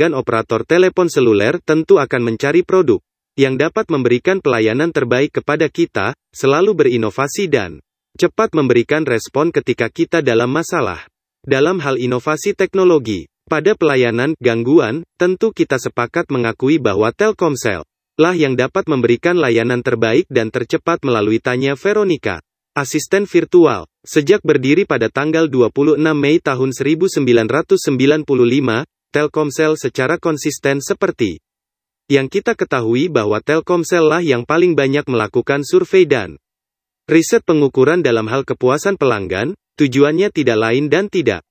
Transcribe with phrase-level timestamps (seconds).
[0.00, 3.04] dan operator telepon seluler tentu akan mencari produk
[3.36, 7.84] yang dapat memberikan pelayanan terbaik kepada kita, selalu berinovasi dan
[8.16, 11.04] cepat memberikan respon ketika kita dalam masalah.
[11.44, 17.84] Dalam hal inovasi teknologi, pada pelayanan gangguan, tentu kita sepakat mengakui bahwa Telkomsel
[18.20, 22.44] lah yang dapat memberikan layanan terbaik dan tercepat melalui tanya Veronica.
[22.76, 23.88] Asisten virtual.
[24.04, 28.28] Sejak berdiri pada tanggal 26 Mei tahun 1995,
[29.10, 31.42] Telkomsel secara konsisten seperti
[32.06, 36.38] yang kita ketahui bahwa Telkomsel lah yang paling banyak melakukan survei dan
[37.10, 41.42] riset pengukuran dalam hal kepuasan pelanggan, tujuannya tidak lain dan tidak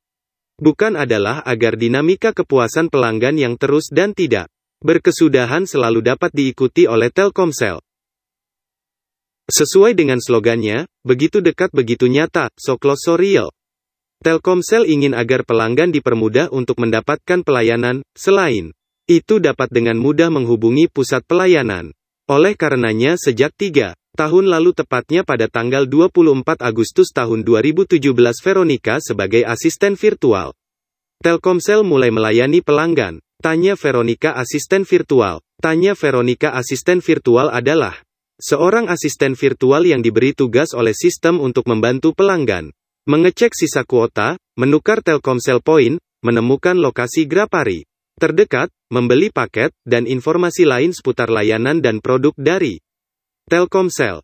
[0.55, 4.47] bukan adalah agar dinamika kepuasan pelanggan yang terus dan tidak
[4.79, 7.83] berkesudahan selalu dapat diikuti oleh Telkomsel.
[9.51, 13.51] Sesuai dengan slogannya, begitu dekat begitu nyata, so close so real.
[14.19, 18.75] Telkomsel ingin agar pelanggan dipermudah untuk mendapatkan pelayanan, selain
[19.07, 21.95] itu dapat dengan mudah menghubungi pusat pelayanan.
[22.27, 28.03] Oleh karenanya sejak 3 tahun lalu tepatnya pada tanggal 24 Agustus tahun 2017
[28.43, 30.51] Veronica sebagai asisten virtual.
[31.23, 33.23] Telkomsel mulai melayani pelanggan.
[33.39, 35.39] Tanya Veronica asisten virtual.
[35.63, 37.95] Tanya Veronica asisten virtual adalah
[38.35, 42.75] seorang asisten virtual yang diberi tugas oleh sistem untuk membantu pelanggan
[43.09, 50.91] mengecek sisa kuota, menukar Telkomsel Point, menemukan lokasi Grapari terdekat, membeli paket, dan informasi lain
[50.91, 52.83] seputar layanan dan produk dari
[53.47, 54.21] Telkomsel.